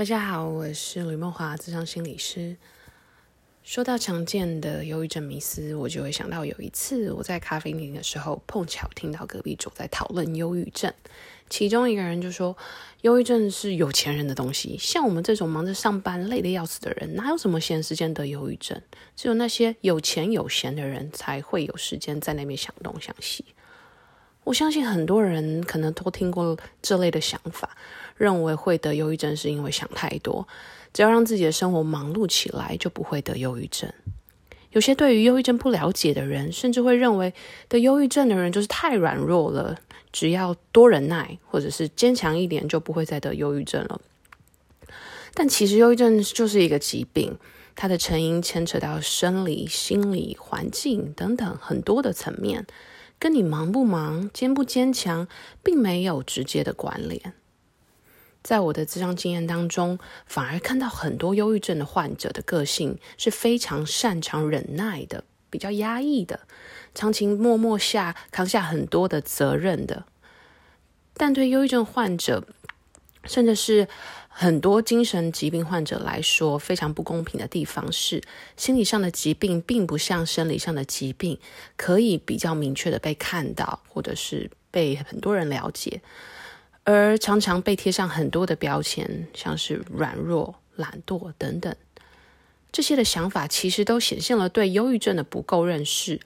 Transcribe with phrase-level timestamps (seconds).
[0.00, 2.56] 大家好，我是吕梦华，智商心理师。
[3.62, 10.90] 说到常见的忧郁症迷思，我就会想到有一次我在咖啡厅的时候，碰巧听到隔壁桌在讨论忧郁症，
[11.50, 12.56] 其中一个人就说
[13.02, 18.80] ：“忧郁症是有钱人的东西，像我们这种忙着上班、累得要死的人，哪有什么闲时间得忧郁症？
[19.14, 23.44] 只有那些有钱有闲的人才会有时间在那边想东想西。”
[24.44, 27.76] 我相信很多人可能都听过这类的想法，
[28.16, 30.48] 认为会得忧郁症是因为想太多，
[30.92, 33.92] 只要让自己的生活忙碌起来，就不会得忧郁症。
[34.72, 37.34] 有些对于忧郁症不了解的人，甚至会认为
[37.68, 39.76] 得忧郁症的人就是太软弱了，
[40.12, 44.00] 只要多忍耐或者是坚强一点，就不会再得忧郁症了。
[45.34, 47.36] 但其实忧郁症就是一个疾病，
[47.74, 52.66] 它的成因牵扯到生理、心理、环境等等很多的层面。
[53.20, 55.28] 跟你忙不忙、坚不坚强，
[55.62, 57.34] 并没有直接的关联。
[58.42, 66.40] 在我的智商经验当中，反而看到很多忧郁症的患者的个性是非常擅长忍耐的，比较压抑的，
[66.94, 70.06] 长情默默下扛下很多的责任的。
[71.12, 72.46] 但对忧郁症患者，
[73.24, 73.86] 甚至是
[74.28, 78.22] 很多精神疾病患者来说，非常不公平的地方是，
[78.56, 81.38] 心理上的疾病并不像生理上的疾病，
[81.76, 86.00] 可以比较明确的被看到，或者是被很多人了解，
[86.84, 91.74] 而常常被贴上很多的标签，像是软弱、懒惰等等。
[92.72, 96.20] 这些的想法其实都显现了对忧郁症的不够认识。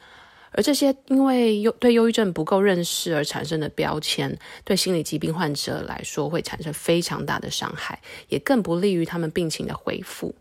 [0.56, 10.34] 而这些因为忧对忧郁症不够认识而产生的标签，对心理疾病患者来说会产生非常大的伤害，也更不利于他们病情的恢复。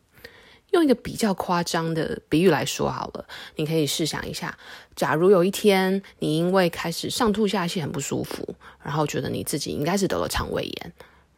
[0.71, 4.57] 用一个比较夸张的比喻来说好了，你可以试想一下：
[4.95, 10.93] 假如有一天你因为开始上吐下泻很不舒服，然后觉得你自己应该是得了肠胃炎，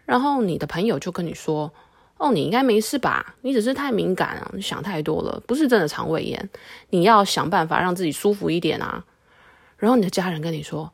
[0.05, 1.73] 然后你的朋友就跟你说。
[2.17, 3.35] 哦，你应该没事吧？
[3.41, 6.49] 你只是太敏感了，你想太多了，不是真的肠胃炎。
[6.91, 9.03] 你要想办法让自己舒服一点啊。
[9.77, 10.91] 然后你的家人跟你说：“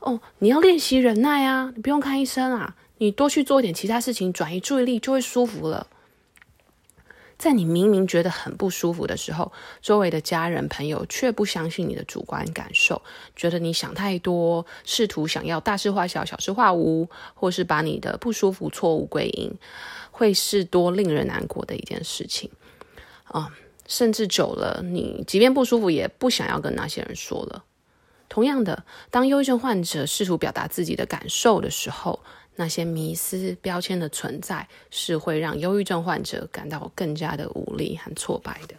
[0.00, 5.86] 哦，你要练习忍耐啊，你不用看医生啊，你多去做一点其他事情，转移注意力就会舒服了。”
[7.38, 9.52] 在你明明觉得很不舒服的时候，
[9.82, 13.02] 周围的家人朋友却不相信你的主观感受，
[13.34, 19.52] 觉得你想太多，试图想要大事化小、小事化无，或是把你的不舒服错误归因，
[20.10, 22.50] 会是多令人难过的一件事情
[23.24, 23.52] 啊！
[23.86, 27.62] 甚至久了，你即便不舒服，也不想要跟那些人说了。
[28.28, 32.18] 同样的，当忧郁症患者试图表达自己的感受的时候，
[32.56, 38.74] 那些迷思标签的存在，是会让忧郁症患者感到更加的无力和挫败的。